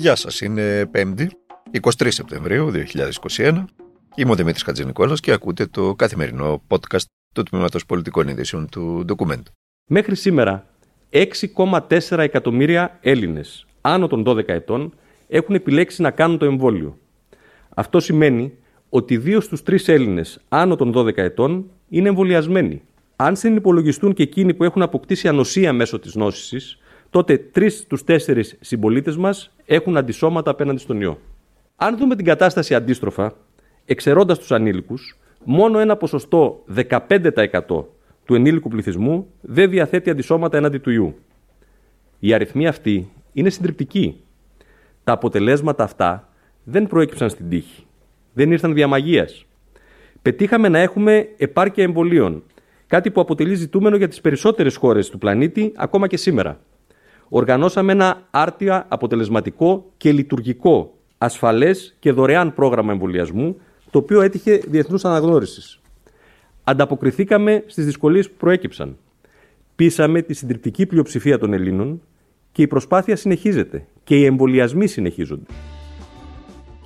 Γεια 0.00 0.14
σας, 0.14 0.40
είναι 0.40 0.90
5η, 0.94 1.26
23 1.80 2.06
Σεπτεμβρίου 2.08 2.70
2021. 3.36 3.64
Είμαι 4.14 4.30
ο 4.30 4.34
Δημήτρης 4.34 4.62
Χατζηνικόλας 4.62 5.20
και 5.20 5.32
ακούτε 5.32 5.66
το 5.66 5.94
καθημερινό 5.94 6.62
podcast 6.68 7.04
του 7.34 7.42
Τμήματος 7.42 7.86
Πολιτικών 7.86 8.28
Ειδήσεων 8.28 8.68
του 8.68 9.04
Document. 9.08 9.42
Μέχρι 9.86 10.16
σήμερα, 10.16 10.66
6,4 11.10 12.18
εκατομμύρια 12.18 12.98
Έλληνες 13.00 13.66
άνω 13.80 14.06
των 14.06 14.24
12 14.26 14.48
ετών 14.48 14.94
έχουν 15.28 15.54
επιλέξει 15.54 16.02
να 16.02 16.10
κάνουν 16.10 16.38
το 16.38 16.44
εμβόλιο. 16.44 16.98
Αυτό 17.74 18.00
σημαίνει 18.00 18.52
ότι 18.88 19.16
δύο 19.16 19.40
στους 19.40 19.62
τρεις 19.62 19.88
Έλληνες 19.88 20.40
άνω 20.48 20.76
των 20.76 20.92
12 20.96 21.16
ετών 21.16 21.70
είναι 21.88 22.08
εμβολιασμένοι. 22.08 22.82
Αν 23.16 23.36
συνυπολογιστούν 23.36 24.12
και 24.12 24.22
εκείνοι 24.22 24.54
που 24.54 24.64
έχουν 24.64 24.82
αποκτήσει 24.82 25.28
ανοσία 25.28 25.72
μέσω 25.72 25.98
της 25.98 26.14
νόσησης, 26.14 26.79
τότε 27.10 27.38
τρεις 27.38 27.78
στους 27.78 28.04
τέσσερις 28.04 28.56
συμπολίτες 28.60 29.16
μας 29.16 29.50
έχουν 29.64 29.96
αντισώματα 29.96 30.50
απέναντι 30.50 30.78
στον 30.78 31.00
ιό. 31.00 31.18
Αν 31.76 31.96
δούμε 31.96 32.16
την 32.16 32.24
κατάσταση 32.24 32.74
αντίστροφα, 32.74 33.32
εξαιρώντας 33.84 34.38
τους 34.38 34.52
ανήλικους, 34.52 35.18
μόνο 35.44 35.78
ένα 35.78 35.96
ποσοστό 35.96 36.64
15% 36.66 37.84
του 38.24 38.34
ενήλικου 38.34 38.68
πληθυσμού 38.68 39.26
δεν 39.40 39.70
διαθέτει 39.70 40.10
αντισώματα 40.10 40.56
έναντι 40.56 40.78
του 40.78 40.90
ιού. 40.90 41.14
Η 42.18 42.34
αριθμή 42.34 42.66
αυτή 42.66 43.12
είναι 43.32 43.50
συντριπτική. 43.50 44.20
Τα 45.04 45.12
αποτελέσματα 45.12 45.84
αυτά 45.84 46.28
δεν 46.64 46.86
προέκυψαν 46.86 47.30
στην 47.30 47.48
τύχη. 47.48 47.86
Δεν 48.32 48.52
ήρθαν 48.52 48.74
διαμαγεία. 48.74 49.28
Πετύχαμε 50.22 50.68
να 50.68 50.78
έχουμε 50.78 51.28
επάρκεια 51.36 51.84
εμβολίων, 51.84 52.42
κάτι 52.86 53.10
που 53.10 53.20
αποτελεί 53.20 53.54
ζητούμενο 53.54 53.96
για 53.96 54.08
τις 54.08 54.20
περισσότερες 54.20 54.76
χώρες 54.76 55.10
του 55.10 55.18
πλανήτη 55.18 55.72
ακόμα 55.76 56.06
και 56.06 56.16
σήμερα 56.16 56.60
οργανώσαμε 57.30 57.92
ένα 57.92 58.26
άρτια, 58.30 58.86
αποτελεσματικό 58.88 59.92
και 59.96 60.12
λειτουργικό, 60.12 60.94
ασφαλές 61.18 61.96
και 61.98 62.12
δωρεάν 62.12 62.54
πρόγραμμα 62.54 62.92
εμβολιασμού, 62.92 63.56
το 63.90 63.98
οποίο 63.98 64.20
έτυχε 64.20 64.60
διεθνούς 64.66 65.04
αναγνώρισης. 65.04 65.80
Ανταποκριθήκαμε 66.64 67.64
στις 67.66 67.84
δυσκολίες 67.84 68.28
που 68.30 68.36
προέκυψαν. 68.36 68.96
Πείσαμε 69.76 70.22
τη 70.22 70.34
συντριπτική 70.34 70.86
πλειοψηφία 70.86 71.38
των 71.38 71.52
Ελλήνων 71.52 72.02
και 72.52 72.62
η 72.62 72.66
προσπάθεια 72.66 73.16
συνεχίζεται 73.16 73.86
και 74.04 74.16
οι 74.16 74.24
εμβολιασμοί 74.24 74.86
συνεχίζονται. 74.86 75.46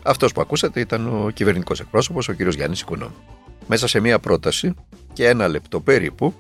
Αυτός 0.05 0.33
που 0.33 0.41
ακούσατε 0.41 0.81
ήταν 0.81 1.07
ο 1.07 1.31
κυβερνητικός 1.31 1.81
εκπρόσωπος, 1.81 2.29
ο 2.29 2.35
κ. 2.35 2.41
Γιάννης 2.41 2.81
Οικονόμου. 2.81 3.15
Μέσα 3.67 3.87
σε 3.87 4.01
μία 4.01 4.19
πρόταση 4.19 4.75
και 5.13 5.29
ένα 5.29 5.49
λεπτό 5.49 5.81
περίπου, 5.81 6.35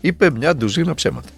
είπε 0.00 0.30
μια 0.30 0.56
ντουζίνα 0.56 0.94
ψέματα 0.94 1.28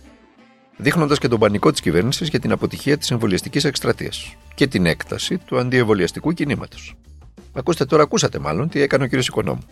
δείχνοντας 0.77 1.19
και 1.19 1.29
τον 1.29 1.39
πανικό 1.39 1.71
της 1.71 1.81
κυβέρνησης 1.81 2.29
για 2.29 2.41
την 2.41 2.53
αποτυχία 2.53 2.99
της 2.99 3.11
εμβολιαστικής 3.11 3.65
εκστρατείας 3.65 4.37
και 4.55 4.67
την 4.67 4.87
έκταση 4.87 5.39
του 5.39 5.59
αντιεμβολιαστικού 5.59 6.33
κινήματος. 6.33 6.97
Ακούστε 7.53 7.85
τώρα, 7.85 8.03
ακούσατε 8.03 8.39
μάλλον 8.39 8.69
τι 8.69 8.81
έκανε 8.81 9.05
ο 9.05 9.09
κ. 9.09 9.13
Οικονόμου. 9.13 9.63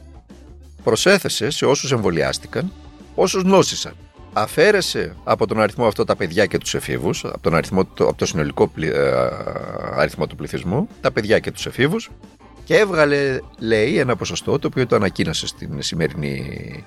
Προσέθεσε 0.83 1.51
σε 1.51 1.67
όσους 1.67 1.93
εμβολιάστηκαν 1.93 2.73
όσους 3.15 3.45
νόσησαν. 3.45 3.95
Αφαίρεσε 4.33 5.17
από 5.25 5.47
τον 5.47 5.61
αριθμό 5.61 5.87
αυτό 5.87 6.05
τα 6.05 6.17
παιδιά 6.17 6.47
και 6.47 6.59
τους 6.59 6.75
εφήβους, 6.75 7.25
από, 7.25 7.41
τον 7.41 7.55
αριθμό, 7.55 7.81
από 7.81 8.15
το 8.17 8.27
συνολικό 8.27 8.69
πλη, 8.69 8.89
ε, 8.89 9.13
αριθμό 9.97 10.27
του 10.27 10.37
πληθυσμού, 10.37 10.89
τα 11.01 11.13
παιδιά 11.13 11.39
και 11.39 11.51
τους 11.51 11.67
εφήβους 11.67 12.11
και 12.65 12.77
έβγαλε, 12.77 13.39
λέει, 13.59 13.99
ένα 13.99 14.17
ποσοστό 14.17 14.59
το 14.59 14.67
οποίο 14.67 14.87
το 14.87 14.97
ανακοίνωσε 14.97 15.47
στην 15.47 15.83
σημερινή, 15.83 16.85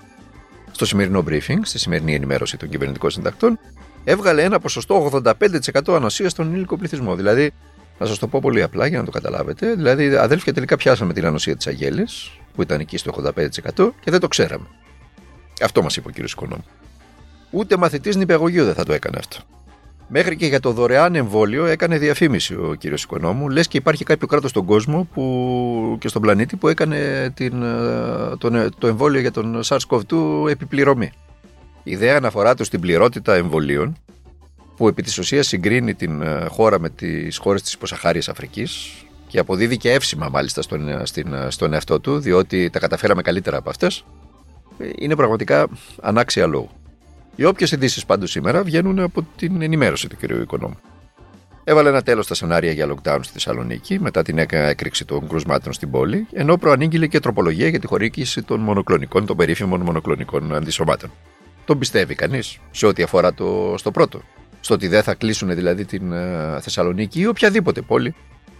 στο 0.71 0.85
σημερινό 0.85 1.23
briefing, 1.27 1.59
στη 1.61 1.79
σημερινή 1.79 2.13
ενημέρωση 2.13 2.57
των 2.57 2.69
κυβερνητικών 2.69 3.09
συντακτών, 3.09 3.59
έβγαλε 4.03 4.43
ένα 4.43 4.59
ποσοστό 4.59 5.21
85% 5.23 5.93
ανοσίας 5.95 6.31
στον 6.31 6.47
ενήλικο 6.47 6.77
πληθυσμό. 6.77 7.15
Δηλαδή, 7.15 7.51
να 7.99 8.05
σας 8.05 8.19
το 8.19 8.27
πω 8.27 8.39
πολύ 8.39 8.61
απλά 8.61 8.87
για 8.87 8.97
να 8.97 9.05
το 9.05 9.11
καταλάβετε. 9.11 9.73
Δηλαδή, 9.73 10.15
αδέλφια 10.15 10.53
τελικά 10.53 10.75
πιάσαμε 10.75 11.13
την 11.13 11.25
ανοσία 11.25 11.55
της 11.55 11.67
Αγέλη, 11.67 12.07
που 12.55 12.61
ήταν 12.61 12.79
εκεί 12.79 12.97
στο 12.97 13.11
85% 13.11 13.93
και 13.99 14.11
δεν 14.11 14.19
το 14.19 14.27
ξέραμε. 14.27 14.65
Αυτό 15.61 15.81
μας 15.81 15.95
είπε 15.95 16.09
ο 16.09 16.11
κ. 16.11 16.29
Οικονόμου. 16.29 16.65
Ούτε 17.51 17.77
μαθητής 17.77 18.15
νηπιαγωγείου 18.15 18.65
δεν 18.65 18.73
θα 18.73 18.83
το 18.83 18.93
έκανε 18.93 19.17
αυτό. 19.19 19.37
Μέχρι 20.07 20.35
και 20.35 20.45
για 20.45 20.59
το 20.59 20.71
δωρεάν 20.71 21.15
εμβόλιο 21.15 21.65
έκανε 21.65 21.97
διαφήμιση 21.97 22.53
ο 22.53 22.75
κ. 22.79 22.83
Οικονόμου. 22.83 23.49
Λες 23.49 23.67
και 23.67 23.77
υπάρχει 23.77 24.03
κάποιο 24.03 24.27
κράτος 24.27 24.49
στον 24.49 24.65
κόσμο 24.65 25.07
που, 25.13 25.97
και 25.99 26.07
στον 26.07 26.21
πλανήτη 26.21 26.55
που 26.55 26.67
έκανε 26.67 27.29
την, 27.33 27.63
ε, 27.63 28.35
το, 28.37 28.69
το 28.77 28.87
εμβόλιο 28.87 29.19
για 29.19 29.31
τον 29.31 29.61
SARS-CoV-2 29.65 30.49
επιπληρωμή. 30.49 31.11
Η 31.83 31.91
ιδέα 31.91 32.17
αναφορά 32.17 32.55
του 32.55 32.63
στην 32.63 32.79
πληρότητα 32.79 33.35
εμβολίων, 33.35 33.97
που 34.75 34.87
επί 34.87 35.01
της 35.01 35.17
ουσίας 35.17 35.47
συγκρίνει 35.47 35.93
την 35.93 36.21
ε, 36.21 36.45
χώρα 36.49 36.79
με 36.79 36.89
τις 36.89 37.37
χώρες 37.37 37.61
της 37.61 37.73
υποσαχάριας 37.73 38.29
Αφρικής 38.29 38.91
και 39.27 39.39
αποδίδει 39.39 39.77
και 39.77 39.91
εύσημα 39.91 40.29
μάλιστα 40.29 40.61
στον, 40.61 40.89
ε, 40.89 41.05
στην, 41.05 41.33
ε, 41.33 41.49
στον 41.49 41.73
εαυτό 41.73 41.99
του, 41.99 42.19
διότι 42.19 42.69
τα 42.69 42.79
καταφέραμε 42.79 43.21
καλύτερα 43.21 43.57
από 43.57 43.69
αυτές, 43.69 44.05
είναι 44.95 45.15
πραγματικά 45.15 45.67
ανάξια 46.01 46.47
λόγου. 46.47 46.69
Οι 47.35 47.43
όποιες 47.43 47.71
ειδήσεις 47.71 48.05
πάντως 48.05 48.31
σήμερα 48.31 48.63
βγαίνουν 48.63 48.99
από 48.99 49.25
την 49.35 49.61
ενημέρωση 49.61 50.07
του 50.07 50.17
κ. 50.17 50.29
Οικονόμου. 50.29 50.77
Έβαλε 51.63 51.89
ένα 51.89 52.01
τέλος 52.01 52.25
στα 52.25 52.33
σενάρια 52.33 52.71
για 52.71 52.87
lockdown 52.93 53.19
στη 53.21 53.33
Θεσσαλονίκη 53.33 53.99
μετά 53.99 54.21
την 54.21 54.37
έκρηξη 54.37 55.05
των 55.05 55.27
κρουσμάτων 55.27 55.73
στην 55.73 55.91
πόλη, 55.91 56.27
ενώ 56.31 56.57
προανήγγειλε 56.57 57.07
και 57.07 57.19
τροπολογία 57.19 57.67
για 57.67 57.79
τη 57.79 57.87
χορήγηση 57.87 58.43
των 58.43 58.59
μονοκλονικών, 58.59 59.25
των 59.25 59.37
περίφημων 59.37 59.81
μονοκλονικών 59.81 60.55
αντισωμάτων. 60.55 61.11
Τον 61.65 61.79
πιστεύει 61.79 62.15
κανείς 62.15 62.57
σε 62.71 62.85
ό,τι 62.85 63.03
αφορά 63.03 63.33
το, 63.33 63.75
στο 63.77 63.91
πρώτο. 63.91 64.21
Στο 64.59 64.73
ότι 64.73 64.87
δεν 64.87 65.03
θα 65.03 65.13
κλείσουν 65.13 65.55
δηλαδή 65.55 65.85
την 65.85 66.11
uh, 66.13 66.57
Θεσσαλονίκη 66.61 67.19
ή 67.19 67.27
οποιαδήποτε 67.27 67.81
πόλη 67.81 68.15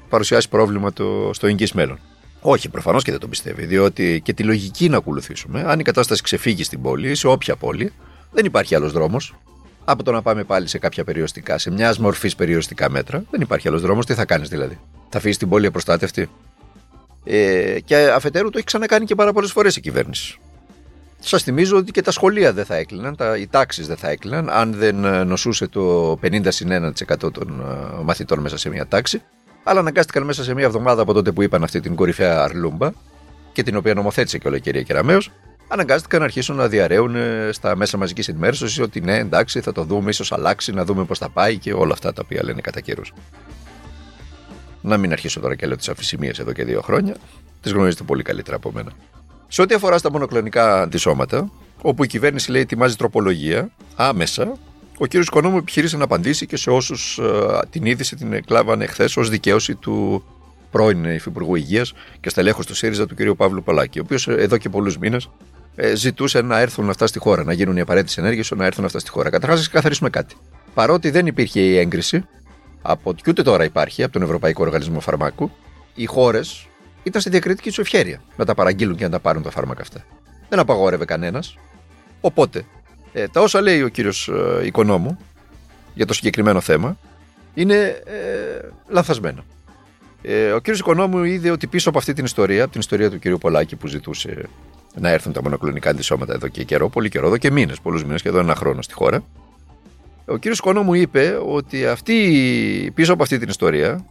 παρουσιάσει 0.09 0.49
πρόβλημα 0.49 0.93
το, 0.93 1.29
στο 1.33 1.47
εγγύς 1.47 1.73
μέλλον. 1.73 1.99
Όχι, 2.41 2.69
προφανώς 2.69 3.03
και 3.03 3.11
δεν 3.11 3.19
τον 3.19 3.29
πιστεύει, 3.29 3.65
διότι 3.65 4.21
και 4.23 4.33
τη 4.33 4.43
λογική 4.43 4.89
να 4.89 4.97
ακολουθήσουμε, 4.97 5.63
αν 5.67 5.79
η 5.79 5.83
κατάσταση 5.83 6.21
ξεφύγει 6.21 6.63
στην 6.63 6.81
πόλη 6.81 7.09
ή 7.09 7.15
σε 7.15 7.27
όποια 7.27 7.55
πόλη, 7.55 7.93
δεν 8.31 8.45
υπάρχει 8.45 8.75
άλλος 8.75 8.91
δρόμος 8.91 9.35
από 9.85 10.03
το 10.03 10.11
να 10.11 10.21
πάμε 10.21 10.43
πάλι 10.43 10.67
σε 10.67 10.77
κάποια 10.77 11.03
περιοριστικά, 11.03 11.57
σε 11.57 11.71
μιας 11.71 11.97
μορφής 11.97 12.35
περιοριστικά 12.35 12.89
μέτρα. 12.89 13.23
Δεν 13.31 13.41
υπάρχει 13.41 13.67
άλλος 13.67 13.81
δρόμος. 13.81 14.05
Τι 14.05 14.13
θα 14.13 14.25
κάνεις 14.25 14.49
δηλαδή; 14.49 14.79
Θα 15.09 15.17
αφήσεις 15.17 15.37
την 15.37 15.49
πόλη 15.49 15.65
απροστάτευτη; 15.65 16.29
Ε, 17.23 17.79
και 17.85 17.95
αφετέρου 17.95 18.49
το 18.49 18.57
έχει 18.57 18.65
ξανακάνει 18.65 19.05
και 19.05 19.15
πάρα 19.15 19.33
πολλές 19.33 19.51
φορές 19.51 19.75
η 19.75 19.81
κυβέρνηση. 19.81 20.39
Σας 21.25 21.43
θυμίζω 21.43 21.77
ότι 21.77 21.91
και 21.91 22.01
τα 22.01 22.11
σχολεία 22.11 22.53
δεν 22.53 22.65
θα 22.65 22.75
έκλειναν, 22.75 23.15
τα, 23.15 23.37
οι 23.37 23.47
τάξεις 23.47 23.87
δεν 23.87 23.97
θα 23.97 24.09
έκλειναν, 24.09 24.49
αν 24.49 24.73
δεν 24.73 25.05
ε, 25.05 25.23
νοσούσε 25.23 25.67
το 25.67 26.11
50 26.21 26.49
1% 26.51 27.33
των 27.33 27.63
ε, 27.99 28.03
μαθητών 28.03 28.39
μέσα 28.39 28.57
σε 28.57 28.69
μια 28.69 28.87
τάξη. 28.87 29.21
Αλλά 29.63 29.79
αναγκάστηκαν 29.79 30.23
μέσα 30.23 30.43
σε 30.43 30.53
μια 30.53 30.65
εβδομάδα 30.65 31.01
από 31.01 31.13
τότε 31.13 31.31
που 31.31 31.41
είπαν 31.41 31.63
αυτή 31.63 31.79
την 31.79 31.95
κορυφαία 31.95 32.43
αρλούμπα 32.43 32.91
και 33.53 33.63
την 33.63 33.75
οποία 33.75 33.93
νομοθέτησε 33.93 34.37
και 34.37 34.47
όλα 34.47 34.57
η 34.57 34.61
κυρία 34.61 34.81
Κεραμέο, 34.81 35.19
αναγκάστηκαν 35.67 36.19
να 36.19 36.25
αρχίσουν 36.25 36.55
να 36.55 36.67
διαραίουν 36.67 37.15
ε, 37.15 37.49
στα 37.51 37.75
μέσα 37.75 37.97
μαζικής 37.97 38.27
ενημέρωσης 38.27 38.79
ότι 38.79 39.01
ναι, 39.01 39.17
εντάξει, 39.17 39.61
θα 39.61 39.71
το 39.71 39.83
δούμε, 39.83 40.09
ίσως 40.09 40.31
αλλάξει, 40.31 40.71
να 40.71 40.85
δούμε 40.85 41.03
πώς 41.03 41.17
θα 41.17 41.29
πάει 41.29 41.57
και 41.57 41.73
όλα 41.73 41.93
αυτά 41.93 42.13
τα 42.13 42.21
οποία 42.25 42.43
λένε 42.43 42.61
κατά 42.61 42.79
καιρούς. 42.79 43.13
Να 44.81 44.97
μην 44.97 45.11
αρχίσω 45.11 45.39
τώρα 45.39 45.55
και 45.55 45.65
λέω 45.65 45.77
τις 45.77 45.89
αφησιμίε 45.89 46.31
εδώ 46.39 46.51
και 46.51 46.63
δύο 46.63 46.81
χρόνια. 46.81 47.15
Τις 47.61 47.71
γνωρίζετε 47.71 48.03
πολύ 48.03 48.23
καλύτερα 48.23 48.55
από 48.55 48.71
μένα. 48.71 48.91
Σε 49.53 49.61
ό,τι 49.61 49.73
αφορά 49.73 49.97
στα 49.97 50.11
μονοκλονικά 50.11 50.81
αντισώματα, 50.81 51.51
όπου 51.81 52.03
η 52.03 52.07
κυβέρνηση 52.07 52.51
λέει 52.51 52.61
ετοιμάζει 52.61 52.95
τροπολογία 52.95 53.71
άμεσα, 53.95 54.57
ο 54.97 55.05
κ. 55.07 55.13
Οικονόμου 55.13 55.57
επιχείρησε 55.57 55.97
να 55.97 56.03
απαντήσει 56.03 56.45
και 56.45 56.57
σε 56.57 56.69
όσους 56.69 57.17
ε, 57.17 57.59
την 57.69 57.85
είδηση 57.85 58.15
την 58.15 58.33
εκλάβανε 58.33 58.85
χθες 58.85 59.17
ως 59.17 59.29
δικαίωση 59.29 59.75
του 59.75 60.23
πρώην 60.71 61.03
Υφυπουργού 61.03 61.55
Υγείας 61.55 61.93
και 62.19 62.29
στελέχος 62.29 62.65
του 62.65 62.75
ΣΥΡΙΖΑ 62.75 63.05
του 63.05 63.15
κ. 63.15 63.35
Παύλου 63.35 63.63
Παλάκη, 63.63 63.99
ο 63.99 64.01
οποίος 64.05 64.27
εδώ 64.27 64.57
και 64.57 64.69
πολλούς 64.69 64.97
μήνες 64.97 65.29
ε, 65.75 65.95
ζητούσε 65.95 66.41
να 66.41 66.59
έρθουν 66.59 66.89
αυτά 66.89 67.07
στη 67.07 67.19
χώρα, 67.19 67.43
να 67.43 67.53
γίνουν 67.53 67.77
οι 67.77 67.81
απαραίτητες 67.81 68.17
ενέργειες 68.17 68.51
να 68.55 68.65
έρθουν 68.65 68.85
αυτά 68.85 68.99
στη 68.99 69.09
χώρα. 69.09 69.29
Καταρχάς, 69.29 69.57
να 69.57 69.63
ξεκαθαρίσουμε 69.63 70.09
κάτι. 70.09 70.35
Παρότι 70.73 71.09
δεν 71.09 71.27
υπήρχε 71.27 71.59
η 71.59 71.77
έγκριση, 71.77 72.25
από, 72.81 73.13
και 73.13 73.23
ούτε 73.27 73.41
τώρα 73.41 73.63
υπάρχει 73.63 74.03
από 74.03 74.13
τον 74.13 74.21
Ευρωπαϊκό 74.21 74.63
Οργανισμό 74.63 74.99
Φαρμάκου, 74.99 75.51
οι 75.93 76.05
χώρες 76.05 76.67
ήταν 77.03 77.21
στη 77.21 77.29
διακριτική 77.29 77.67
τους 77.67 77.79
ευχέρεια 77.79 78.21
να 78.35 78.45
τα 78.45 78.53
παραγγείλουν 78.53 78.95
και 78.95 79.03
να 79.03 79.09
τα 79.09 79.19
πάρουν 79.19 79.43
τα 79.43 79.51
φάρμακα 79.51 79.81
αυτά. 79.81 80.05
Δεν 80.49 80.59
απαγόρευε 80.59 81.05
κανένας. 81.05 81.57
Οπότε, 82.21 82.65
ε, 83.13 83.27
τα 83.27 83.41
όσα 83.41 83.61
λέει 83.61 83.81
ο 83.81 83.87
κύριος 83.87 84.27
ε, 84.27 84.65
Οικονόμου 84.65 85.17
για 85.93 86.05
το 86.05 86.13
συγκεκριμένο 86.13 86.59
θέμα 86.59 86.97
είναι 87.53 87.75
ε, 88.05 88.69
λανθασμένα. 88.87 89.43
Ε, 90.21 90.51
ο 90.51 90.59
κύριος 90.59 90.79
Οικονόμου 90.79 91.23
είδε 91.23 91.49
ότι 91.49 91.67
πίσω 91.67 91.89
από 91.89 91.97
αυτή 91.97 92.13
την 92.13 92.25
ιστορία, 92.25 92.63
από 92.63 92.71
την 92.71 92.79
ιστορία 92.79 93.09
του 93.09 93.19
κυρίου 93.19 93.37
Πολάκη 93.37 93.75
που 93.75 93.87
ζητούσε 93.87 94.49
να 94.95 95.09
έρθουν 95.09 95.33
τα 95.33 95.41
μονοκλονικά 95.41 95.89
αντισώματα 95.89 96.33
εδώ 96.33 96.47
και 96.47 96.63
καιρό, 96.63 96.89
πολύ 96.89 97.09
καιρό, 97.09 97.27
εδώ 97.27 97.37
και 97.37 97.51
μήνες, 97.51 97.79
πολλούς 97.79 98.03
μήνες, 98.03 98.21
και 98.21 98.27
εδώ 98.27 98.39
ένα 98.39 98.55
χρόνο 98.55 98.81
στη 98.81 98.93
χώρα. 98.93 99.23
Ο 100.25 100.37
κύριος 100.37 100.59
Οικονόμου 100.59 100.93
είπε 100.93 101.39
ότι 101.45 101.85
αυτή, 101.85 102.91
πίσω 102.95 103.13
από 103.13 103.23
αυτή 103.23 103.37
την 103.37 103.49
ιστορία 103.49 104.05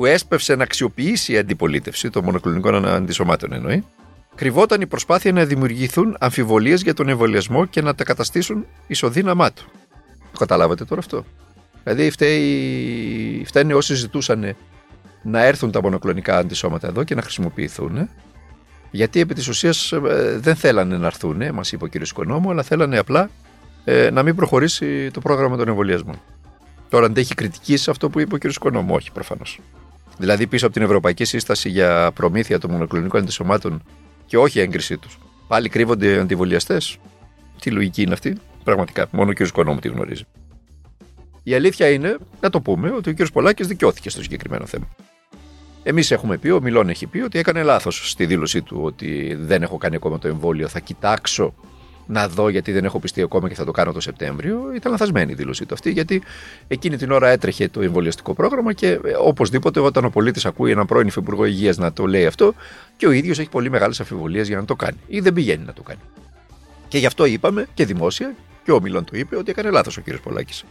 που 0.00 0.06
έσπευσε 0.06 0.54
να 0.54 0.62
αξιοποιήσει 0.62 1.32
η 1.32 1.38
αντιπολίτευση 1.38 2.10
των 2.10 2.24
μονοκλονικών 2.24 2.86
αντισωμάτων 2.86 3.52
εννοεί, 3.52 3.84
κρυβόταν 4.34 4.80
η 4.80 4.86
προσπάθεια 4.86 5.32
να 5.32 5.44
δημιουργηθούν 5.44 6.16
αμφιβολίες 6.20 6.82
για 6.82 6.94
τον 6.94 7.08
εμβολιασμό 7.08 7.64
και 7.66 7.82
να 7.82 7.94
τα 7.94 8.04
καταστήσουν 8.04 8.66
ισοδύναμά 8.86 9.52
του. 9.52 9.64
Το 10.32 10.38
καταλάβατε 10.38 10.84
τώρα 10.84 11.00
αυτό; 11.00 11.24
Δηλαδή 11.84 12.10
φταίει, 12.10 13.44
φταίνε 13.46 13.74
όσοι 13.74 13.94
ζητούσαν 13.94 14.56
να 15.22 15.44
έρθουν 15.44 15.70
τα 15.70 15.82
μονοκλονικά 15.82 16.38
αντισώματα 16.38 16.86
εδώ 16.86 17.04
και 17.04 17.14
να 17.14 17.22
χρησιμοποιηθούν. 17.22 18.08
Γιατί 18.90 19.20
επί 19.20 19.34
της 19.34 19.48
ουσίας 19.48 19.92
ε, 19.92 20.38
δεν 20.38 20.56
θέλανε 20.56 20.96
να 20.96 21.06
έρθουν, 21.06 21.54
μας 21.54 21.72
είπε 21.72 21.84
ο 21.84 21.88
κ. 21.88 21.94
Οικονόμου, 21.94 22.50
αλλά 22.50 22.62
θέλανε 22.62 22.98
απλά 22.98 23.30
ε, 23.84 24.10
να 24.10 24.22
μην 24.22 24.36
προχωρήσει 24.36 25.10
το 25.10 25.20
πρόγραμμα 25.20 25.56
των 25.56 25.68
εμβολιασμών. 25.68 26.20
Τώρα 26.88 27.06
αντέχει 27.06 27.34
κριτική 27.34 27.76
σε 27.76 27.90
αυτό 27.90 28.10
που 28.10 28.20
είπε 28.20 28.34
ο 28.34 28.38
κ. 28.38 28.44
Οικονόμου, 28.44 28.94
όχι 28.94 29.12
προφανώς. 29.12 29.60
Δηλαδή 30.20 30.46
πίσω 30.46 30.64
από 30.66 30.74
την 30.74 30.82
Ευρωπαϊκή 30.82 31.24
Σύσταση 31.24 31.68
για 31.68 32.10
προμήθεια 32.14 32.58
των 32.58 32.70
μονοκλονικών 32.70 33.20
αντισωμάτων 33.20 33.82
και 34.26 34.38
όχι 34.38 34.60
έγκρισή 34.60 34.98
τους. 34.98 35.18
Πάλι 35.48 35.68
κρύβονται 35.68 36.20
αντιβολιαστές. 36.20 36.96
Τι 37.60 37.70
λογική 37.70 38.02
είναι 38.02 38.12
αυτή. 38.12 38.36
Πραγματικά, 38.64 39.08
μόνο 39.10 39.30
ο 39.30 39.32
κ. 39.32 39.40
Οικονόμου 39.40 39.78
τη 39.78 39.88
γνωρίζει. 39.88 40.22
Η 41.42 41.54
αλήθεια 41.54 41.90
είναι, 41.90 42.16
να 42.40 42.50
το 42.50 42.60
πούμε, 42.60 42.90
ότι 42.90 43.10
ο 43.10 43.14
κ. 43.14 43.30
Πολάκης 43.32 43.66
δικαιώθηκε 43.66 44.10
στο 44.10 44.22
συγκεκριμένο 44.22 44.66
θέμα. 44.66 44.88
Εμείς 45.82 46.10
έχουμε 46.10 46.36
πει, 46.36 46.50
ο 46.50 46.60
Μιλόν 46.60 46.88
έχει 46.88 47.06
πει 47.06 47.20
ότι 47.20 47.38
έκανε 47.38 47.62
λάθος 47.62 48.10
στη 48.10 48.26
δήλωσή 48.26 48.62
του 48.62 48.80
ότι 48.82 49.36
δεν 49.40 49.62
έχω 49.62 49.76
κάνει 49.76 49.96
ακόμα 49.96 50.18
το 50.18 50.28
εμβόλιο. 50.28 50.68
Θα 50.68 50.80
κοιτάξω 50.80 51.54
να 52.10 52.28
δω 52.28 52.48
γιατί 52.48 52.72
δεν 52.72 52.84
έχω 52.84 52.98
πιστεί 52.98 53.22
ακόμα 53.22 53.48
και 53.48 53.54
θα 53.54 53.64
το 53.64 53.70
κάνω 53.70 53.92
το 53.92 54.00
Σεπτέμβριο. 54.00 54.72
Ήταν 54.74 54.92
λαθασμένη 54.92 55.32
η 55.32 55.34
δήλωσή 55.34 55.66
του 55.66 55.74
αυτή, 55.74 55.90
γιατί 55.90 56.22
εκείνη 56.68 56.96
την 56.96 57.10
ώρα 57.10 57.28
έτρεχε 57.28 57.68
το 57.68 57.80
εμβολιαστικό 57.80 58.34
πρόγραμμα 58.34 58.72
και 58.72 58.88
ε, 58.88 58.98
οπωσδήποτε 59.18 59.80
όταν 59.80 60.04
ο 60.04 60.10
πολίτης 60.10 60.44
ακούει 60.44 60.70
έναν 60.70 60.86
πρώην 60.86 61.06
Υφυπουργό 61.06 61.44
Υγείας 61.44 61.76
να 61.76 61.92
το 61.92 62.06
λέει 62.06 62.26
αυτό 62.26 62.54
και 62.96 63.06
ο 63.06 63.10
ίδιος 63.10 63.38
έχει 63.38 63.48
πολύ 63.48 63.70
μεγάλες 63.70 64.00
αμφιβολίες 64.00 64.48
για 64.48 64.56
να 64.56 64.64
το 64.64 64.76
κάνει 64.76 64.96
ή 65.06 65.20
δεν 65.20 65.32
πηγαίνει 65.32 65.64
να 65.64 65.72
το 65.72 65.82
κάνει. 65.82 66.00
Και 66.88 66.98
γι' 66.98 67.06
αυτό 67.06 67.24
είπαμε 67.24 67.66
και 67.74 67.84
δημόσια, 67.84 68.34
και 68.64 68.72
ο 68.72 68.80
Μιλόν 68.80 69.04
το 69.04 69.16
είπε, 69.16 69.36
ότι 69.36 69.50
έκανε 69.50 69.70
λάθος 69.70 69.96
ο 69.96 70.02
κ. 70.04 70.16
Πολάκης. 70.22 70.64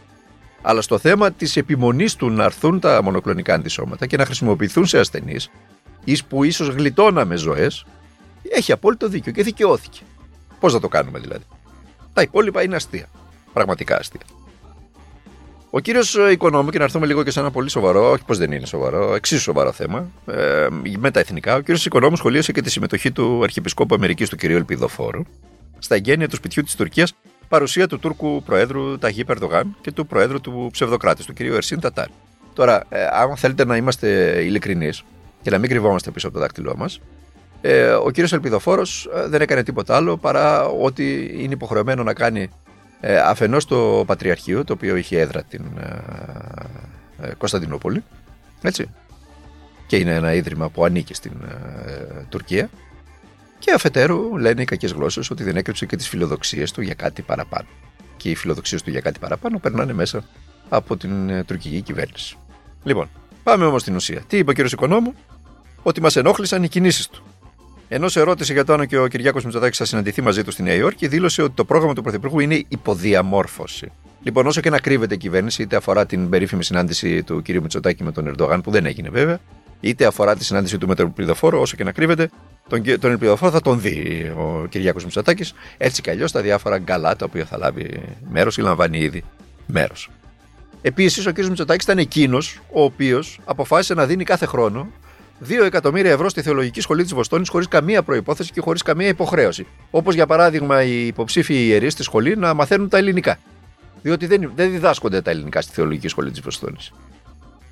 Αλλά 0.62 0.80
στο 0.80 0.98
θέμα 0.98 1.30
της 1.30 1.56
επιμονής 1.56 2.16
του 2.16 2.30
να 2.30 2.44
έρθουν 2.44 2.80
τα 2.80 3.02
μονοκλονικά 3.02 3.54
αντισώματα 3.54 4.06
και 4.06 4.16
να 4.16 4.24
χρησιμοποιηθούν 4.24 4.86
σε 4.86 4.98
ασθενείς, 4.98 5.50
εις 6.04 6.24
που 6.24 6.44
ίσως 6.44 6.68
γλιτώναμε 6.68 7.36
ζωές, 7.36 7.84
έχει 8.48 8.72
απόλυτο 8.72 9.08
δίκιο 9.08 9.32
και 9.32 9.42
δικαιώθηκε. 9.42 10.00
Πώς 10.60 10.72
θα 10.72 10.80
το 10.80 10.88
κάνουμε 10.88 11.18
δηλαδή. 11.18 11.44
Τα 12.12 12.22
υπόλοιπα 12.22 12.62
είναι 12.62 12.76
αστεία. 12.76 13.06
Πραγματικά 13.52 13.96
αστεία. 13.98 14.20
Ο 15.70 15.78
κύριος 15.78 16.16
Οικονόμου, 16.30 16.70
και 16.70 16.78
να 16.78 16.84
έρθουμε 16.84 17.06
λίγο 17.06 17.22
και 17.22 17.30
σε 17.30 17.40
ένα 17.40 17.50
πολύ 17.50 17.70
σοβαρό, 17.70 18.10
όχι 18.10 18.24
πως 18.24 18.38
δεν 18.38 18.52
είναι 18.52 18.66
σοβαρό, 18.66 19.14
εξίσου 19.14 19.40
σοβαρό 19.40 19.72
θέμα, 19.72 20.10
ε, 20.26 20.66
με 20.98 21.10
τα 21.10 21.20
εθνικά, 21.20 21.54
ο 21.54 21.60
κύριος 21.60 21.86
Οικονόμου 21.86 22.16
σχολίασε 22.16 22.52
και 22.52 22.62
τη 22.62 22.70
συμμετοχή 22.70 23.12
του 23.12 23.42
Αρχιεπισκόπου 23.42 23.94
Αμερικής, 23.94 24.28
του 24.28 24.36
κ. 24.36 24.44
Ελπιδοφόρου, 24.44 25.22
στα 25.78 25.94
εγγένεια 25.94 26.28
του 26.28 26.36
σπιτιού 26.36 26.62
της 26.62 26.74
Τουρκίας, 26.76 27.14
παρουσία 27.48 27.86
του 27.86 27.98
Τούρκου 27.98 28.42
Προέδρου 28.42 28.98
Ταγί 28.98 29.24
Περδογάν 29.24 29.76
και 29.80 29.92
του 29.92 30.06
Προέδρου 30.06 30.40
του 30.40 30.68
Ψευδοκράτης, 30.72 31.26
του 31.26 31.32
κ. 31.32 31.40
Ερσίν 31.40 31.80
Τατάρ. 31.80 32.06
Τώρα, 32.54 32.84
ε, 32.88 33.04
αν 33.04 33.36
θέλετε 33.36 33.64
να 33.64 33.76
είμαστε 33.76 34.40
ειλικρινείς 34.42 35.04
και 35.42 35.50
να 35.50 35.58
μην 35.58 35.68
κρυβόμαστε 35.68 36.10
πίσω 36.10 36.26
από 36.26 36.36
το 36.36 36.42
δάκτυλό 36.42 36.76
μας, 36.76 37.00
ε, 37.60 37.90
ο 37.90 38.10
κύριος 38.10 38.32
Ελπιδοφόρος 38.32 39.10
ε, 39.14 39.26
δεν 39.26 39.40
έκανε 39.40 39.62
τίποτα 39.62 39.96
άλλο 39.96 40.16
παρά 40.16 40.66
ότι 40.66 41.34
είναι 41.38 41.52
υποχρεωμένο 41.52 42.02
να 42.02 42.14
κάνει 42.14 42.50
ε, 43.00 43.18
αφενός 43.18 43.64
το 43.64 44.04
Πατριαρχείο, 44.06 44.64
το 44.64 44.72
οποίο 44.72 44.96
είχε 44.96 45.20
έδρα 45.20 45.42
την 45.42 45.64
ε, 45.80 47.28
ε, 47.28 47.34
Κωνσταντινούπολη, 47.38 48.04
έτσι, 48.62 48.90
και 49.86 49.96
είναι 49.96 50.14
ένα 50.14 50.34
ίδρυμα 50.34 50.68
που 50.68 50.84
ανήκει 50.84 51.14
στην 51.14 51.32
Τουρκία, 52.28 52.70
και 53.58 53.72
αφετέρου 53.72 54.36
λένε 54.36 54.62
οι 54.62 54.64
κακές 54.64 54.92
γλώσσες 54.92 55.30
ότι 55.30 55.42
δεν 55.42 55.56
έκρυψε 55.56 55.86
και 55.86 55.96
τις 55.96 56.08
φιλοδοξίες 56.08 56.72
του 56.72 56.80
για 56.80 56.94
κάτι 56.94 57.22
παραπάνω. 57.22 57.68
Και 58.16 58.30
οι 58.30 58.34
φιλοδοξίες 58.34 58.82
του 58.82 58.90
για 58.90 59.00
κάτι 59.00 59.18
παραπάνω 59.18 59.58
περνάνε 59.58 59.92
μέσα 59.92 60.24
από 60.68 60.96
την 60.96 61.44
τουρκική 61.46 61.80
κυβέρνηση. 61.80 62.36
Λοιπόν, 62.82 63.08
πάμε 63.42 63.64
όμως 63.64 63.80
στην 63.80 63.94
ουσία. 63.94 64.20
Τι 64.26 64.38
είπε 64.38 64.50
ο 64.50 64.52
κύριος 64.52 64.72
Οικονόμου, 64.72 65.14
ότι 65.82 66.00
μας 66.00 66.16
ενόχλησαν 66.16 66.62
οι 66.62 66.68
κινήσεις 66.68 67.08
του. 67.08 67.22
Ενώ 67.92 68.08
σε 68.08 68.20
ερώτηση 68.20 68.52
για 68.52 68.64
το 68.64 68.72
αν 68.72 68.86
και 68.86 68.98
ο 68.98 69.06
Κυριάκος 69.06 69.44
Μητσοτάκης 69.44 69.78
θα 69.78 69.84
συναντηθεί 69.84 70.22
μαζί 70.22 70.44
του 70.44 70.50
στη 70.50 70.62
Νέα 70.62 70.74
Υόρκη, 70.74 71.08
δήλωσε 71.08 71.42
ότι 71.42 71.52
το 71.54 71.64
πρόγραμμα 71.64 71.94
του 71.94 72.02
Πρωθυπουργού 72.02 72.40
είναι 72.40 72.64
υποδιαμόρφωση. 72.68 73.92
Λοιπόν, 74.22 74.46
όσο 74.46 74.60
και 74.60 74.70
να 74.70 74.78
κρύβεται 74.78 75.14
η 75.14 75.16
κυβέρνηση, 75.16 75.62
είτε 75.62 75.76
αφορά 75.76 76.06
την 76.06 76.28
περίφημη 76.28 76.64
συνάντηση 76.64 77.22
του 77.22 77.42
κ. 77.42 77.48
Μητσοτάκη 77.48 78.04
με 78.04 78.12
τον 78.12 78.26
Ερντογάν, 78.26 78.60
που 78.60 78.70
δεν 78.70 78.86
έγινε 78.86 79.08
βέβαια, 79.08 79.38
είτε 79.80 80.06
αφορά 80.06 80.36
τη 80.36 80.44
συνάντηση 80.44 80.78
του 80.78 80.86
με 80.86 80.94
τον 80.94 81.06
Ελπιδοφόρο, 81.06 81.60
όσο 81.60 81.76
και 81.76 81.84
να 81.84 81.92
κρύβεται, 81.92 82.30
τον, 82.68 82.82
τον 83.00 83.10
Ελπιδοφόρο 83.10 83.50
θα 83.50 83.60
τον 83.60 83.80
δει 83.80 84.32
ο 84.36 84.66
Κυριάκος 84.68 85.04
Μητσοτάκης, 85.04 85.54
έτσι 85.76 86.02
κι 86.02 86.10
αλλιώς 86.10 86.30
στα 86.30 86.40
διάφορα 86.40 86.78
γκαλά 86.78 87.16
τα 87.16 87.24
οποία 87.24 87.44
θα 87.44 87.58
λάβει 87.58 88.02
μέρος 88.30 88.56
ή 88.56 88.60
λαμβάνει 88.60 88.98
ήδη 88.98 89.24
μέρος. 89.66 90.10
Επίσης, 90.82 91.26
ο 91.26 91.32
κ. 91.32 91.38
Μητσοτάκης 91.38 91.84
ήταν 91.84 91.98
εκείνος 91.98 92.60
ο 92.72 92.82
οποίος 92.82 93.40
αποφάσισε 93.44 93.94
να 93.94 94.06
δίνει 94.06 94.24
κάθε 94.24 94.46
χρόνο 94.46 94.90
2 95.48 95.64
εκατομμύρια 95.64 96.10
ευρώ 96.10 96.28
στη 96.28 96.42
Θεολογική 96.42 96.80
Σχολή 96.80 97.02
της 97.02 97.14
Βοστόνης 97.14 97.48
χωρίς 97.48 97.68
καμία 97.68 98.02
προπόθεση 98.02 98.52
και 98.52 98.60
χωρίς 98.60 98.82
καμία 98.82 99.08
υποχρέωση. 99.08 99.66
Όπως 99.90 100.14
για 100.14 100.26
παράδειγμα 100.26 100.82
οι 100.82 101.06
υποψήφοι 101.06 101.54
ιερείς 101.54 101.92
στη 101.92 102.02
σχολή 102.02 102.36
να 102.36 102.54
μαθαίνουν 102.54 102.88
τα 102.88 102.98
ελληνικά. 102.98 103.38
Διότι 104.02 104.26
δεν, 104.26 104.52
δεν 104.54 104.70
διδάσκονται 104.70 105.20
τα 105.22 105.30
ελληνικά 105.30 105.60
στη 105.60 105.72
Θεολογική 105.72 106.08
Σχολή 106.08 106.30
της 106.30 106.40
Βοστόνης. 106.40 106.92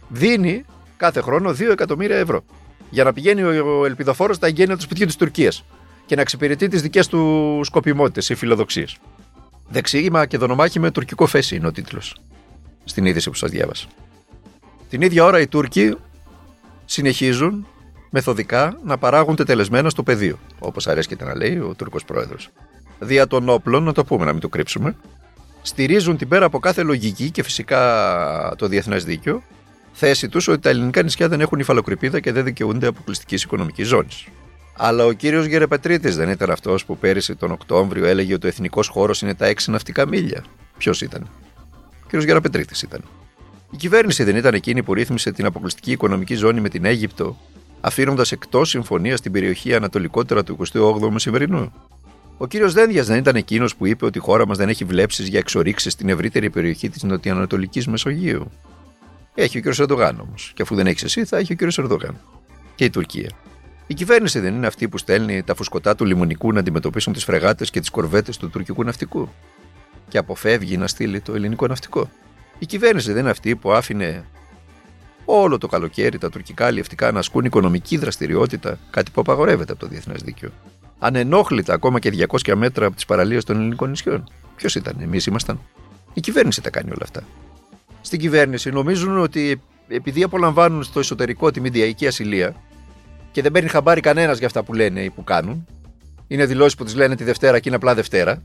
Δίνει 0.08 0.64
κάθε 0.96 1.20
χρόνο 1.20 1.50
2 1.50 1.60
εκατομμύρια 1.70 2.16
ευρώ 2.16 2.44
για 2.90 3.04
να 3.04 3.12
πηγαίνει 3.12 3.42
ο 3.42 3.84
ελπιδοφόρος 3.84 4.36
στα 4.36 4.46
εγγένεια 4.46 4.76
του 4.76 4.82
σπιτιού 4.82 5.06
της 5.06 5.16
Τουρκίας 5.16 5.64
και 6.06 6.14
να 6.14 6.20
εξυπηρετεί 6.20 6.68
τις 6.68 6.82
δικές 6.82 7.06
του 7.06 7.60
σκοπιμότητες 7.64 8.28
ή 8.28 8.34
φιλοδοξίες. 8.34 8.96
Δεξίγημα 9.68 10.26
και 10.26 10.38
δονομάχη 10.38 10.78
με 10.80 10.90
τουρκικό 10.90 11.26
φέση 11.26 11.56
είναι 11.56 11.66
ο 11.66 11.72
τίτλος. 11.72 12.16
Στην 12.84 13.04
είδηση 13.04 13.30
που 13.30 13.36
σας 13.36 13.50
διάβασα. 13.50 13.86
Την 14.88 15.02
ίδια 15.02 15.24
ώρα 15.24 15.40
οι 15.40 15.46
Τούρκοι 15.46 15.96
συνεχίζουν 16.90 17.66
μεθοδικά 18.10 18.78
να 18.84 18.98
παράγουν 18.98 19.36
τετελεσμένα 19.36 19.90
στο 19.90 20.02
πεδίο, 20.02 20.38
όπως 20.58 20.86
αρέσκεται 20.86 21.24
να 21.24 21.36
λέει 21.36 21.58
ο 21.58 21.74
Τούρκος 21.76 22.04
Πρόεδρος. 22.04 22.50
Δια 22.98 23.26
των 23.26 23.48
όπλων, 23.48 23.82
να 23.82 23.92
το 23.92 24.04
πούμε, 24.04 24.24
να 24.24 24.32
μην 24.32 24.40
το 24.40 24.48
κρύψουμε, 24.48 24.96
στηρίζουν 25.62 26.16
την 26.16 26.28
πέρα 26.28 26.44
από 26.44 26.58
κάθε 26.58 26.82
λογική 26.82 27.30
και 27.30 27.42
φυσικά 27.42 28.54
το 28.58 28.66
διεθνές 28.68 29.04
δίκαιο 29.04 29.42
θέση 29.92 30.28
τους 30.28 30.48
ότι 30.48 30.60
τα 30.60 30.68
ελληνικά 30.68 31.02
νησιά 31.02 31.28
δεν 31.28 31.40
έχουν 31.40 31.58
υφαλοκρηπίδα 31.58 32.20
και 32.20 32.32
δεν 32.32 32.44
δικαιούνται 32.44 32.86
αποκλειστικής 32.86 33.42
οικονομικής 33.42 33.86
ζώνης. 33.86 34.26
Αλλά 34.76 35.04
ο 35.04 35.12
κύριος 35.12 35.46
Γερεπετρίτης 35.46 36.16
δεν 36.16 36.28
ήταν 36.28 36.50
αυτός 36.50 36.84
που 36.84 36.98
πέρυσι 36.98 37.34
τον 37.34 37.50
Οκτώβριο 37.50 38.06
έλεγε 38.06 38.34
ότι 38.34 38.46
ο 38.46 38.48
εθνικός 38.48 38.88
χώρος 38.88 39.22
είναι 39.22 39.34
τα 39.34 39.46
έξι 39.46 39.70
ναυτικά 39.70 40.06
μίλια. 40.06 40.44
Ποιος 40.78 41.00
ήταν; 41.00 41.28
Ο 42.02 42.04
κύριος 42.04 42.24
Γεραπετρίτης 42.24 42.82
ήταν. 42.82 43.00
Η 43.70 43.76
κυβέρνηση 43.76 44.24
δεν 44.24 44.36
ήταν 44.36 44.54
εκείνη 44.54 44.82
που 44.82 44.94
ρύθμισε 44.94 45.32
την 45.32 45.46
αποκλειστική 45.46 45.90
οικονομική 45.90 46.34
ζώνη 46.34 46.60
με 46.60 46.68
την 46.68 46.84
Αίγυπτο, 46.84 47.36
αφήνοντας 47.80 48.32
εκτός 48.32 48.68
συμφωνία 48.68 49.18
την 49.18 49.32
περιοχή 49.32 49.74
ανατολικότερα 49.74 50.44
του 50.44 50.56
28ου 50.72 51.10
Μεσημερινού. 51.10 51.72
Ο 52.36 52.46
κύριος 52.46 52.72
Δένδιας 52.72 53.06
δεν 53.06 53.18
ήταν 53.18 53.36
εκείνος 53.36 53.76
που 53.76 53.86
είπε 53.86 54.04
ότι 54.04 54.18
η 54.18 54.20
χώρα 54.20 54.46
μας 54.46 54.56
δεν 54.56 54.68
έχει 54.68 54.84
βλέψεις 54.84 55.28
για 55.28 55.38
εξορίξεις 55.38 55.92
στην 55.92 56.08
ευρύτερη 56.08 56.50
περιοχή 56.50 56.88
της 56.88 57.02
νοτιοανατολικής 57.02 57.86
Μεσογείου. 57.86 58.50
Έχει 59.34 59.56
ο 59.56 59.60
κύριος 59.60 59.78
Ερντογάν 59.78 60.20
όμως. 60.20 60.52
Και 60.54 60.62
αφού 60.62 60.74
δεν 60.74 60.86
έχεις 60.86 61.02
εσύ, 61.02 61.24
θα 61.24 61.36
έχει 61.36 61.52
ο 61.52 61.56
κύριος 61.56 61.78
Ερντογάν. 61.78 62.20
Και 62.74 62.84
η 62.84 62.90
Τουρκία. 62.90 63.30
Η 63.86 63.94
κυβέρνηση 63.94 64.40
δεν 64.40 64.54
είναι 64.54 64.66
αυτή 64.66 64.88
που 64.88 64.98
στέλνει 64.98 65.42
τα 65.42 65.54
φουσκωτά 65.54 65.94
του 65.94 66.04
λιμονικού 66.04 66.52
να 66.52 66.60
αντιμετωπίσουν 66.60 67.12
τις 67.12 67.24
φρεγάτες 67.24 67.70
και 67.70 67.80
τις 67.80 67.90
κορβέτες 67.90 68.36
του 68.36 68.50
τουρκικού 68.50 68.84
ναυτικού. 68.84 69.28
Και 70.08 70.18
αποφεύγει 70.18 70.76
να 70.76 70.86
στείλει 70.86 71.20
το 71.20 71.34
ελληνικό 71.34 71.66
ναυτικό. 71.66 72.10
Η 72.58 72.66
κυβέρνηση 72.66 73.12
δεν 73.12 73.20
είναι 73.20 73.30
αυτή 73.30 73.56
που 73.56 73.72
άφηνε 73.72 74.24
όλο 75.24 75.58
το 75.58 75.66
καλοκαίρι 75.66 76.18
τα 76.18 76.30
τουρκικά 76.30 76.66
αλλιευτικά 76.66 77.12
να 77.12 77.18
ασκούν 77.18 77.44
οικονομική 77.44 77.96
δραστηριότητα, 77.96 78.78
κάτι 78.90 79.10
που 79.10 79.20
απαγορεύεται 79.20 79.72
από 79.72 79.80
το 79.80 79.86
διεθνές 79.86 80.22
δίκαιο. 80.22 80.50
Ανενόχλητα 80.98 81.74
ακόμα 81.74 81.98
και 81.98 82.26
200 82.28 82.54
μέτρα 82.54 82.86
από 82.86 82.94
τις 82.94 83.04
παραλίες 83.04 83.44
των 83.44 83.56
ελληνικών 83.56 83.90
νησιών. 83.90 84.30
Ποιος 84.56 84.74
ήταν, 84.74 84.96
εμείς 85.00 85.26
ήμασταν. 85.26 85.60
Η 86.12 86.20
κυβέρνηση 86.20 86.62
τα 86.62 86.70
κάνει 86.70 86.90
όλα 86.90 87.02
αυτά. 87.02 87.22
Στην 88.00 88.18
κυβέρνηση 88.18 88.70
νομίζουν 88.70 89.18
ότι 89.18 89.60
επειδή 89.88 90.22
απολαμβάνουν 90.22 90.82
στο 90.82 90.98
εσωτερικό 90.98 91.50
τη 91.50 91.60
μηντιακή 91.60 92.06
ασυλία 92.06 92.54
και 93.32 93.42
δεν 93.42 93.52
παίρνει 93.52 93.68
χαμπάρι 93.68 94.00
κανένας 94.00 94.38
για 94.38 94.46
αυτά 94.46 94.62
που 94.62 94.74
λένε 94.74 95.00
ή 95.00 95.10
που 95.10 95.24
κάνουν, 95.24 95.66
είναι 96.26 96.46
δηλώσεις 96.46 96.74
που 96.74 96.84
τις 96.84 96.94
λένε 96.94 97.16
τη 97.16 97.24
Δευτέρα 97.24 97.58
και 97.58 97.68
είναι 97.68 97.76
απλά 97.76 97.94
Δευτέρα, 97.94 98.42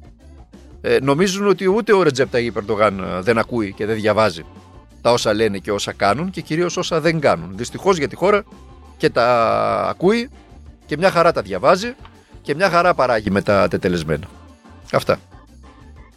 ε, 0.86 0.98
νομίζουν 1.02 1.48
ότι 1.48 1.70
ούτε 1.70 1.94
ο 1.94 2.04
Ρετζέπτα 2.04 2.40
Περντογάν 2.54 3.00
ε, 3.00 3.22
δεν 3.22 3.38
ακούει 3.38 3.74
και 3.74 3.86
δεν 3.86 3.96
διαβάζει 3.96 4.46
τα 5.02 5.12
όσα 5.12 5.34
λένε 5.34 5.58
και 5.58 5.72
όσα 5.72 5.92
κάνουν 5.92 6.30
και 6.30 6.42
κυρίως 6.42 6.78
όσα 6.78 7.02
δεν 7.02 7.20
κάνουν. 7.20 7.52
Δυστυχώς 7.56 7.98
για 7.98 8.08
τη 8.08 8.16
χώρα 8.16 8.44
και 8.98 9.10
τα 9.10 9.25
ακούει 9.90 10.30
και 10.86 10.98
μια 10.98 11.12
χαρά 11.12 11.32
τα 11.32 11.42
διαβάζει 11.42 11.94
και 12.42 12.56
μια 12.56 12.70
χαρά 12.70 12.94
παράγει 12.94 13.30
με 13.32 13.42
τα 13.42 13.68
τετελεσμένα. 13.68 14.28
Αυτά. 14.94 15.20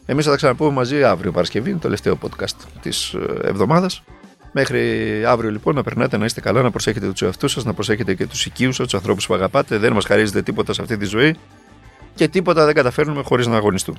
Εμείς 0.06 0.24
θα 0.24 0.30
τα 0.30 0.36
ξαναπούμε 0.36 0.70
μαζί 0.70 1.04
αύριο 1.04 1.32
Παρασκευή, 1.32 1.72
το 1.72 1.78
τελευταίο 1.78 2.18
podcast 2.22 2.56
της 2.82 3.12
ε, 3.12 3.48
εβδομάδας. 3.48 4.02
Μέχρι 4.52 5.24
αύριο 5.24 5.50
λοιπόν 5.50 5.74
να 5.74 5.82
περνάτε 5.82 6.16
να 6.16 6.24
είστε 6.24 6.40
καλά, 6.40 6.62
να 6.62 6.70
προσέχετε 6.70 7.10
τους 7.10 7.22
εαυτούς 7.22 7.52
σας, 7.52 7.64
να 7.64 7.74
προσέχετε 7.74 8.14
και 8.14 8.26
τους 8.26 8.46
οικείους 8.46 8.76
σας, 8.76 8.84
τους 8.84 8.94
ανθρώπους 8.94 9.26
που 9.26 9.34
αγαπάτε. 9.34 9.78
Δεν 9.78 9.92
μας 9.92 10.04
χαρίζετε 10.04 10.42
τίποτα 10.42 10.72
σε 10.72 10.82
αυτή 10.82 10.96
τη 10.96 11.04
ζωή 11.04 11.36
και 12.14 12.28
τίποτα 12.28 12.64
δεν 12.64 12.74
καταφέρνουμε 12.74 13.22
χωρίς 13.22 13.46
να 13.46 13.56
αγωνιστούμε. 13.56 13.98